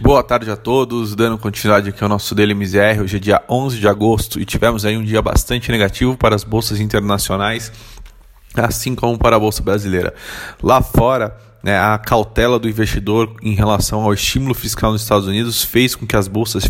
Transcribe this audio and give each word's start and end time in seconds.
Boa 0.00 0.22
tarde 0.22 0.48
a 0.48 0.56
todos, 0.56 1.16
dando 1.16 1.36
continuidade 1.36 1.88
aqui 1.88 2.00
ao 2.04 2.08
nosso 2.08 2.32
Daily 2.32 2.54
MZR. 2.54 3.02
Hoje 3.02 3.16
é 3.16 3.18
dia 3.18 3.42
11 3.48 3.80
de 3.80 3.88
agosto 3.88 4.40
e 4.40 4.44
tivemos 4.44 4.84
aí 4.84 4.96
um 4.96 5.02
dia 5.02 5.20
bastante 5.20 5.72
negativo 5.72 6.16
para 6.16 6.36
as 6.36 6.44
bolsas 6.44 6.78
internacionais, 6.78 7.72
assim 8.54 8.94
como 8.94 9.18
para 9.18 9.34
a 9.34 9.40
bolsa 9.40 9.60
brasileira. 9.60 10.14
Lá 10.62 10.80
fora, 10.80 11.36
né, 11.64 11.76
a 11.76 11.98
cautela 11.98 12.60
do 12.60 12.68
investidor 12.68 13.34
em 13.42 13.54
relação 13.54 14.02
ao 14.02 14.14
estímulo 14.14 14.54
fiscal 14.54 14.92
nos 14.92 15.02
Estados 15.02 15.26
Unidos 15.26 15.64
fez 15.64 15.96
com 15.96 16.06
que 16.06 16.14
as 16.14 16.28
bolsas 16.28 16.64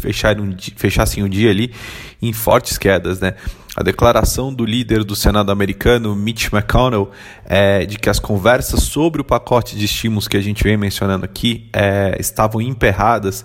fechassem 0.77 1.23
o 1.23 1.29
dia 1.29 1.51
ali 1.51 1.75
em 2.23 2.33
fortes 2.33 2.79
quedas. 2.79 3.21
Né? 3.21 3.35
A 3.79 3.83
declaração 3.85 4.53
do 4.53 4.65
líder 4.65 5.05
do 5.05 5.15
Senado 5.15 5.53
americano, 5.53 6.17
Mitch 6.17 6.53
McConnell, 6.53 7.13
é, 7.45 7.87
de 7.87 7.97
que 7.97 8.11
as 8.11 8.19
conversas 8.19 8.83
sobre 8.83 9.21
o 9.21 9.25
pacote 9.25 9.77
de 9.77 9.85
estímulos 9.85 10.27
que 10.27 10.37
a 10.37 10.41
gente 10.41 10.65
vem 10.65 10.77
mencionando 10.77 11.25
aqui 11.25 11.69
é, 11.73 12.17
estavam 12.19 12.61
emperradas 12.61 13.45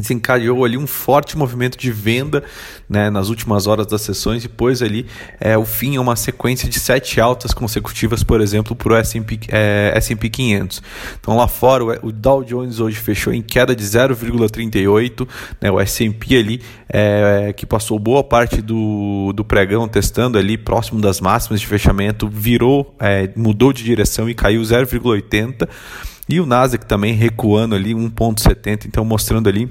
desencadeou 0.00 0.64
ali 0.64 0.76
um 0.76 0.86
forte 0.86 1.36
movimento 1.36 1.78
de 1.78 1.90
venda 1.90 2.42
né, 2.88 3.10
nas 3.10 3.28
últimas 3.28 3.66
horas 3.66 3.86
das 3.86 4.02
sessões 4.02 4.44
e 4.44 4.48
pôs 4.48 4.82
ali 4.82 5.06
é, 5.40 5.56
o 5.56 5.64
fim 5.64 5.96
a 5.96 6.00
uma 6.00 6.16
sequência 6.16 6.68
de 6.68 6.78
sete 6.78 7.20
altas 7.20 7.52
consecutivas, 7.52 8.22
por 8.22 8.40
exemplo, 8.40 8.74
para 8.74 8.92
o 8.92 8.96
S&P 8.96 9.40
é, 9.48 9.98
500. 10.30 10.82
Então 11.20 11.36
lá 11.36 11.48
fora 11.48 11.84
o, 11.84 12.08
o, 12.08 12.12
Dow 12.12 12.44
Jones 12.44 12.80
hoje 12.80 12.96
fechou 12.96 13.32
em 13.32 13.42
queda 13.42 13.74
de 13.74 13.84
0,38, 13.84 15.28
né, 15.60 15.70
o 15.70 15.80
S&P 15.80 16.36
ali 16.36 16.62
é, 16.88 17.52
que 17.56 17.66
passou 17.66 17.98
boa 17.98 18.22
parte 18.22 18.60
do, 18.60 19.32
do 19.34 19.44
pregão 19.44 19.88
testando 19.88 20.38
ali 20.38 20.56
próximo 20.56 21.00
das 21.00 21.20
máximas 21.20 21.60
de 21.60 21.66
fechamento, 21.66 22.28
virou, 22.28 22.94
é, 23.00 23.30
mudou 23.36 23.72
de 23.72 23.82
direção 23.82 24.28
e 24.28 24.34
caiu 24.34 24.62
0,80 24.62 25.68
e 26.28 26.40
o 26.40 26.46
Nasdaq 26.46 26.84
também 26.86 27.14
recuando 27.14 27.74
ali 27.74 27.94
1,70, 27.94 28.86
então 28.86 29.04
mostrando 29.04 29.48
ali 29.48 29.70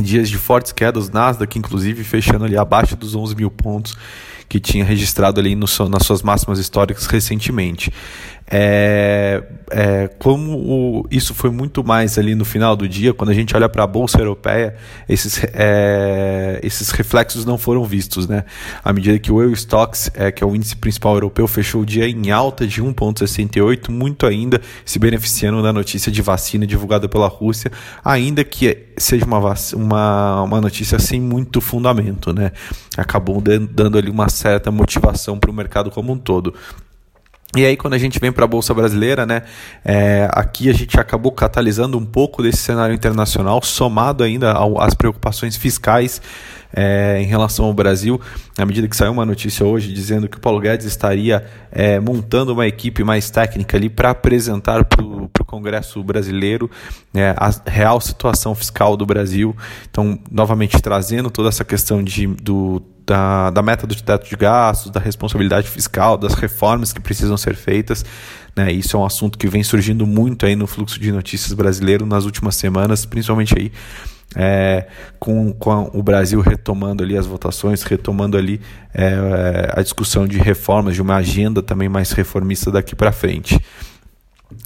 dias 0.00 0.28
de 0.28 0.36
fortes 0.38 0.72
quedas, 0.72 1.10
Nasdaq 1.10 1.58
inclusive 1.58 2.02
fechando 2.04 2.44
ali 2.44 2.56
abaixo 2.56 2.96
dos 2.96 3.14
11 3.14 3.36
mil 3.36 3.50
pontos 3.50 3.96
que 4.48 4.60
tinha 4.60 4.84
registrado 4.84 5.40
ali 5.40 5.54
no, 5.54 5.66
nas 5.88 6.06
suas 6.06 6.22
máximas 6.22 6.58
históricas 6.58 7.06
recentemente. 7.06 7.92
É, 8.46 9.42
é, 9.70 10.08
como 10.18 10.52
o, 10.56 11.06
isso 11.10 11.32
foi 11.34 11.50
muito 11.50 11.82
mais 11.82 12.18
ali 12.18 12.34
no 12.34 12.44
final 12.44 12.76
do 12.76 12.88
dia, 12.88 13.14
quando 13.14 13.30
a 13.30 13.34
gente 13.34 13.56
olha 13.56 13.68
para 13.68 13.84
a 13.84 13.86
Bolsa 13.86 14.18
Europeia, 14.18 14.76
esses, 15.08 15.42
é, 15.52 16.60
esses 16.62 16.90
reflexos 16.90 17.44
não 17.44 17.56
foram 17.56 17.84
vistos. 17.84 18.28
Né? 18.28 18.44
À 18.84 18.92
medida 18.92 19.18
que 19.18 19.32
o 19.32 19.40
Eurostox, 19.40 20.10
é, 20.14 20.30
que 20.30 20.44
é 20.44 20.46
o 20.46 20.54
índice 20.54 20.76
principal 20.76 21.14
europeu, 21.14 21.46
fechou 21.48 21.82
o 21.82 21.86
dia 21.86 22.08
em 22.08 22.30
alta 22.30 22.66
de 22.66 22.82
1,68, 22.82 23.90
muito 23.90 24.26
ainda 24.26 24.60
se 24.84 24.98
beneficiando 24.98 25.62
da 25.62 25.72
notícia 25.72 26.12
de 26.12 26.20
vacina 26.20 26.66
divulgada 26.66 27.08
pela 27.08 27.28
Rússia, 27.28 27.72
ainda 28.04 28.44
que 28.44 28.86
seja 28.96 29.24
uma, 29.24 29.40
uma, 29.74 30.42
uma 30.42 30.60
notícia 30.60 30.98
sem 30.98 31.20
muito 31.20 31.60
fundamento. 31.60 32.32
Né? 32.32 32.52
Acabou 32.96 33.40
dando 33.40 33.98
ali 33.98 34.10
uma 34.10 34.28
certa 34.28 34.70
motivação 34.70 35.38
para 35.38 35.50
o 35.50 35.54
mercado 35.54 35.90
como 35.90 36.12
um 36.12 36.18
todo. 36.18 36.54
E 37.56 37.64
aí, 37.64 37.76
quando 37.76 37.94
a 37.94 37.98
gente 37.98 38.18
vem 38.18 38.32
para 38.32 38.44
a 38.44 38.48
Bolsa 38.48 38.74
Brasileira, 38.74 39.24
né, 39.24 39.42
é, 39.84 40.28
aqui 40.32 40.68
a 40.68 40.72
gente 40.72 40.98
acabou 40.98 41.30
catalisando 41.30 41.96
um 41.96 42.04
pouco 42.04 42.42
desse 42.42 42.58
cenário 42.58 42.94
internacional, 42.94 43.62
somado 43.62 44.24
ainda 44.24 44.54
às 44.80 44.94
preocupações 44.94 45.56
fiscais 45.56 46.20
é, 46.74 47.18
em 47.20 47.24
relação 47.24 47.66
ao 47.66 47.72
Brasil, 47.72 48.20
à 48.58 48.66
medida 48.66 48.88
que 48.88 48.96
saiu 48.96 49.12
uma 49.12 49.24
notícia 49.24 49.64
hoje 49.64 49.92
dizendo 49.92 50.28
que 50.28 50.36
o 50.36 50.40
Paulo 50.40 50.58
Guedes 50.58 50.84
estaria 50.84 51.44
é, 51.70 52.00
montando 52.00 52.52
uma 52.52 52.66
equipe 52.66 53.04
mais 53.04 53.30
técnica 53.30 53.76
ali 53.76 53.88
para 53.88 54.10
apresentar 54.10 54.84
para 54.84 55.04
o 55.04 55.30
Congresso 55.46 56.02
brasileiro 56.02 56.68
né, 57.12 57.34
a 57.36 57.50
real 57.66 58.00
situação 58.00 58.54
fiscal 58.54 58.96
do 58.96 59.06
Brasil. 59.06 59.56
Então, 59.88 60.18
novamente 60.28 60.80
trazendo 60.82 61.30
toda 61.30 61.48
essa 61.48 61.64
questão 61.64 62.02
de, 62.02 62.26
do 62.26 62.82
da, 63.06 63.50
da 63.50 63.62
meta 63.62 63.86
do 63.86 63.94
teto 63.94 64.28
de 64.28 64.36
gastos, 64.36 64.90
da 64.90 65.00
responsabilidade 65.00 65.68
fiscal, 65.68 66.16
das 66.16 66.34
reformas 66.34 66.92
que 66.92 67.00
precisam 67.00 67.36
ser 67.36 67.54
feitas. 67.54 68.04
Né? 68.56 68.72
Isso 68.72 68.96
é 68.96 69.00
um 69.00 69.04
assunto 69.04 69.38
que 69.38 69.48
vem 69.48 69.62
surgindo 69.62 70.06
muito 70.06 70.46
aí 70.46 70.56
no 70.56 70.66
fluxo 70.66 70.98
de 70.98 71.12
notícias 71.12 71.52
brasileiro 71.52 72.06
nas 72.06 72.24
últimas 72.24 72.56
semanas, 72.56 73.04
principalmente 73.04 73.54
aí 73.58 73.72
é, 74.36 74.86
com, 75.18 75.52
com 75.52 75.90
o 75.92 76.02
Brasil 76.02 76.40
retomando 76.40 77.02
ali 77.02 77.16
as 77.16 77.26
votações, 77.26 77.82
retomando 77.82 78.36
ali 78.36 78.60
é, 78.92 79.72
a 79.74 79.82
discussão 79.82 80.26
de 80.26 80.38
reformas, 80.38 80.94
de 80.94 81.02
uma 81.02 81.16
agenda 81.16 81.62
também 81.62 81.88
mais 81.88 82.12
reformista 82.12 82.70
daqui 82.70 82.94
para 82.96 83.12
frente. 83.12 83.58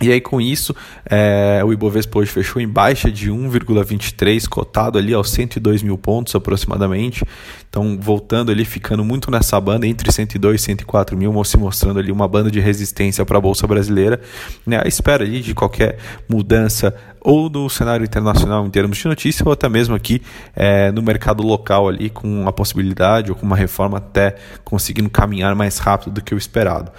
E 0.00 0.12
aí, 0.12 0.20
com 0.20 0.40
isso, 0.40 0.74
é, 1.08 1.60
o 1.64 1.72
Ibovespa 1.72 2.18
hoje 2.18 2.30
fechou 2.30 2.62
em 2.62 2.68
baixa 2.68 3.10
de 3.10 3.30
1,23, 3.30 4.48
cotado 4.48 4.96
ali 4.96 5.12
aos 5.12 5.30
102 5.30 5.82
mil 5.82 5.98
pontos 5.98 6.34
aproximadamente. 6.34 7.24
Então, 7.68 7.98
voltando 8.00 8.52
ali, 8.52 8.64
ficando 8.64 9.04
muito 9.04 9.30
nessa 9.30 9.60
banda, 9.60 9.86
entre 9.86 10.10
102 10.10 10.60
e 10.60 10.64
104 10.64 11.16
mil, 11.16 11.44
se 11.44 11.56
mostrando 11.56 11.98
ali 11.98 12.12
uma 12.12 12.28
banda 12.28 12.50
de 12.50 12.60
resistência 12.60 13.24
para 13.26 13.38
a 13.38 13.40
Bolsa 13.40 13.66
Brasileira. 13.66 14.20
Né, 14.66 14.80
a 14.82 14.86
espera 14.86 15.24
ali 15.24 15.40
de 15.40 15.54
qualquer 15.54 15.98
mudança 16.28 16.94
ou 17.20 17.50
no 17.50 17.68
cenário 17.68 18.04
internacional 18.04 18.64
em 18.64 18.70
termos 18.70 18.96
de 18.98 19.06
notícia, 19.06 19.44
ou 19.44 19.52
até 19.52 19.68
mesmo 19.68 19.94
aqui 19.94 20.22
é, 20.54 20.90
no 20.92 21.02
mercado 21.02 21.42
local 21.42 21.88
ali, 21.88 22.08
com 22.08 22.46
a 22.48 22.52
possibilidade 22.52 23.30
ou 23.30 23.36
com 23.36 23.44
uma 23.44 23.56
reforma 23.56 23.98
até 23.98 24.36
conseguindo 24.64 25.10
caminhar 25.10 25.54
mais 25.54 25.78
rápido 25.78 26.14
do 26.14 26.22
que 26.22 26.34
o 26.34 26.38
esperado. 26.38 26.90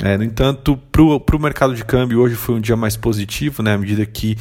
É, 0.00 0.16
no 0.16 0.24
entanto, 0.24 0.76
para 0.76 1.36
o 1.36 1.40
mercado 1.40 1.74
de 1.74 1.84
câmbio 1.84 2.20
hoje 2.20 2.34
foi 2.34 2.54
um 2.54 2.60
dia 2.60 2.76
mais 2.76 2.96
positivo, 2.96 3.62
né, 3.62 3.74
à 3.74 3.78
medida 3.78 4.04
que 4.06 4.36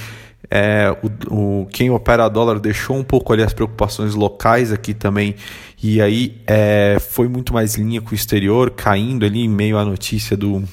é, 0.50 0.96
o, 1.30 1.62
o, 1.62 1.66
quem 1.68 1.90
opera 1.90 2.30
dólar 2.30 2.60
deixou 2.60 2.96
um 2.96 3.04
pouco 3.04 3.34
ali 3.34 3.44
as 3.44 3.54
preocupações 3.54 4.14
locais 4.14 4.72
aqui 4.72 4.94
também, 4.94 5.36
e 5.82 6.02
aí 6.02 6.42
é, 6.46 6.98
foi 7.00 7.28
muito 7.28 7.54
mais 7.54 7.76
linha 7.76 8.02
com 8.02 8.12
o 8.12 8.16
exterior, 8.16 8.72
caindo 8.72 9.26
ali 9.26 9.40
em 9.40 9.50
meio 9.50 9.78
à 9.78 9.84
notícia 9.84 10.38
do, 10.38 10.64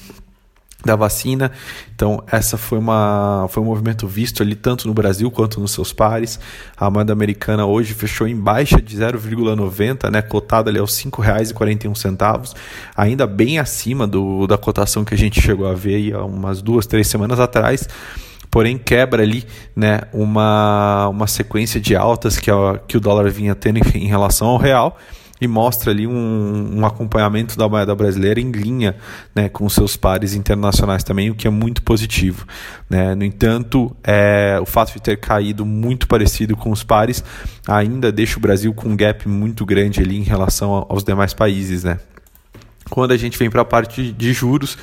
da 0.85 0.95
vacina. 0.95 1.51
Então, 1.95 2.23
essa 2.31 2.57
foi, 2.57 2.77
uma, 2.77 3.47
foi 3.49 3.63
um 3.63 3.65
movimento 3.65 4.07
visto 4.07 4.43
ali 4.43 4.55
tanto 4.55 4.87
no 4.87 4.93
Brasil 4.93 5.31
quanto 5.31 5.59
nos 5.59 5.71
seus 5.71 5.91
pares. 5.91 6.39
A 6.77 6.89
moeda 6.89 7.11
americana 7.11 7.65
hoje 7.65 7.93
fechou 7.93 8.27
em 8.27 8.35
baixa 8.35 8.79
de 8.79 8.95
0,90, 8.95 10.11
né, 10.11 10.21
cotada 10.21 10.69
ali 10.69 10.77
aos 10.77 10.97
R$ 10.97 11.09
5,41, 11.09 12.55
ainda 12.95 13.25
bem 13.25 13.57
acima 13.57 14.05
do, 14.05 14.45
da 14.45 14.57
cotação 14.57 15.03
que 15.03 15.15
a 15.15 15.17
gente 15.17 15.41
chegou 15.41 15.67
a 15.67 15.73
ver 15.73 16.13
há 16.13 16.23
umas 16.23 16.61
duas, 16.61 16.85
três 16.85 17.07
semanas 17.07 17.39
atrás. 17.39 17.89
Porém, 18.51 18.77
quebra 18.77 19.23
ali 19.23 19.43
né, 19.75 20.01
uma, 20.13 21.09
uma 21.09 21.27
sequência 21.27 21.79
de 21.79 21.95
altas 21.95 22.37
que, 22.37 22.49
a, 22.49 22.79
que 22.87 22.95
o 22.95 22.99
dólar 23.01 23.29
vinha 23.29 23.55
tendo 23.55 23.79
em 23.95 24.07
relação 24.07 24.47
ao 24.47 24.57
real 24.57 24.97
e 25.39 25.47
mostra 25.47 25.91
ali 25.91 26.07
um, 26.07 26.79
um, 26.79 26.85
acompanhamento 26.85 27.57
da 27.57 27.67
moeda 27.67 27.93
brasileira 27.93 28.39
em 28.39 28.51
linha 28.51 28.95
né, 29.33 29.49
com 29.49 29.67
seus 29.67 29.97
pares 29.97 30.33
internacionais 30.33 31.03
também, 31.03 31.29
o 31.29 31.35
que 31.35 31.47
é 31.47 31.49
muito 31.49 31.81
positivo. 31.81 32.45
Né? 32.89 33.13
No 33.15 33.23
entanto, 33.23 33.95
é, 34.03 34.57
o 34.61 34.65
fato 34.65 34.93
de 34.93 35.01
ter 35.01 35.17
caído 35.17 35.65
muito 35.65 36.07
parecido 36.07 36.55
com 36.55 36.71
os 36.71 36.83
pares 36.83 37.23
ainda 37.67 38.11
deixa 38.11 38.37
o 38.37 38.41
Brasil 38.41 38.73
com 38.73 38.89
um 38.89 38.95
gap 38.95 39.27
muito 39.27 39.65
grande 39.65 40.01
ali 40.01 40.17
em 40.17 40.23
relação 40.23 40.85
aos 40.87 41.03
demais 41.03 41.33
países. 41.33 41.83
Né? 41.83 41.99
Quando 42.89 43.11
a 43.11 43.17
gente 43.17 43.37
vem 43.37 43.49
para 43.49 43.61
a 43.61 43.65
parte 43.65 44.11
de 44.11 44.31
juros, 44.31 44.77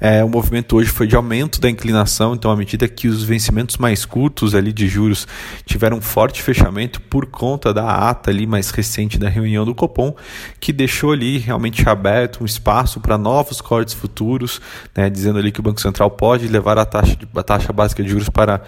é, 0.00 0.24
o 0.24 0.28
movimento 0.28 0.76
hoje 0.76 0.90
foi 0.90 1.06
de 1.06 1.16
aumento 1.16 1.60
da 1.60 1.70
inclinação, 1.70 2.34
então 2.34 2.50
à 2.50 2.56
medida 2.56 2.86
que 2.88 3.08
os 3.08 3.22
vencimentos 3.22 3.76
mais 3.76 4.04
curtos 4.04 4.54
ali 4.54 4.72
de 4.72 4.88
juros 4.88 5.26
tiveram 5.64 5.98
um 5.98 6.00
forte 6.00 6.42
fechamento 6.42 7.00
por 7.00 7.26
conta 7.26 7.72
da 7.72 8.08
ata 8.08 8.30
ali 8.30 8.46
mais 8.46 8.70
recente 8.70 9.18
da 9.18 9.28
reunião 9.28 9.64
do 9.64 9.74
Copom, 9.74 10.14
que 10.60 10.72
deixou 10.72 11.12
ali 11.12 11.38
realmente 11.38 11.88
aberto 11.88 12.42
um 12.42 12.46
espaço 12.46 13.00
para 13.00 13.16
novos 13.16 13.60
cortes 13.60 13.94
futuros, 13.94 14.60
né, 14.96 15.08
dizendo 15.08 15.38
ali 15.38 15.52
que 15.52 15.60
o 15.60 15.62
Banco 15.62 15.80
Central 15.80 16.10
pode 16.10 16.48
levar 16.48 16.78
a 16.78 16.84
taxa, 16.84 17.16
de, 17.16 17.28
a 17.34 17.42
taxa 17.42 17.72
básica 17.72 18.02
de 18.02 18.08
juros 18.08 18.28
para 18.28 18.62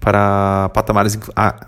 para 0.00 0.70
patamares 0.70 1.18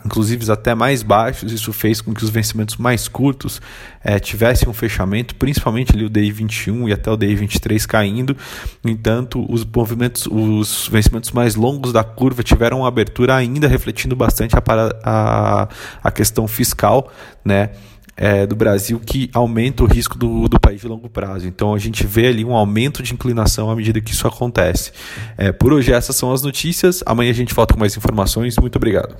inclusive 0.04 0.50
até 0.50 0.74
mais 0.74 1.02
baixos. 1.02 1.52
Isso 1.52 1.72
fez 1.72 2.00
com 2.00 2.14
que 2.14 2.24
os 2.24 2.30
vencimentos 2.30 2.78
mais 2.78 3.06
curtos 3.06 3.60
é, 4.02 4.18
tivessem 4.18 4.68
um 4.68 4.72
fechamento, 4.72 5.34
principalmente 5.34 5.94
ali 5.94 6.04
o 6.04 6.08
DI 6.08 6.32
21 6.32 6.88
e 6.88 6.92
até 6.92 7.10
o 7.10 7.16
DI 7.16 7.34
23 7.34 7.84
caindo. 7.84 8.36
No 8.82 8.90
entanto, 8.90 9.44
os 9.52 9.64
movimentos, 9.64 10.26
os 10.26 10.88
vencimentos 10.90 11.30
mais 11.30 11.54
longos 11.54 11.92
da 11.92 12.02
curva 12.02 12.42
tiveram 12.42 12.80
uma 12.80 12.88
abertura 12.88 13.36
ainda 13.36 13.68
refletindo 13.68 14.16
bastante 14.16 14.56
a, 14.56 14.62
a, 15.04 15.68
a 16.02 16.10
questão 16.10 16.48
fiscal, 16.48 17.12
né? 17.44 17.70
É, 18.16 18.46
do 18.46 18.54
Brasil 18.54 19.00
que 19.04 19.30
aumenta 19.32 19.82
o 19.82 19.86
risco 19.86 20.16
do, 20.16 20.48
do 20.48 20.60
país 20.60 20.80
de 20.80 20.88
longo 20.88 21.08
prazo. 21.08 21.46
Então 21.46 21.74
a 21.74 21.78
gente 21.78 22.06
vê 22.06 22.28
ali 22.28 22.44
um 22.44 22.54
aumento 22.54 23.02
de 23.02 23.12
inclinação 23.12 23.70
à 23.70 23.76
medida 23.76 24.00
que 24.00 24.12
isso 24.12 24.26
acontece. 24.26 24.92
É, 25.36 25.52
por 25.52 25.72
hoje 25.72 25.92
essas 25.92 26.16
são 26.16 26.32
as 26.32 26.42
notícias. 26.42 27.02
Amanhã 27.06 27.30
a 27.30 27.34
gente 27.34 27.54
volta 27.54 27.74
com 27.74 27.80
mais 27.80 27.96
informações. 27.96 28.56
Muito 28.58 28.76
obrigado. 28.76 29.16